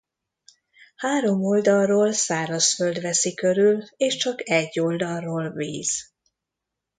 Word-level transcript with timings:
Három 0.95 1.43
oldalról 1.43 2.11
szárazföld 2.11 3.01
veszi 3.01 3.33
körül 3.33 3.83
és 3.97 4.15
csak 4.17 4.49
egy 4.49 4.79
oldalról 4.79 5.49
víz. 5.51 6.11